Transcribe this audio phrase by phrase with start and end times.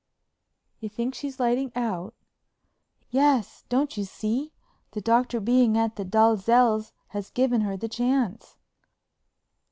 [0.79, 2.15] "You think she's lighting out?"
[3.11, 4.51] "Yes—don't you see,
[4.93, 8.57] the Doctor being at the Dalzells' has given her the chance."